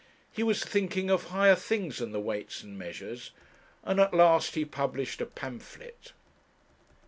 [0.31, 3.29] He was thinking of higher things than the Weights and Measures,
[3.83, 6.13] and at last he published a pamphlet.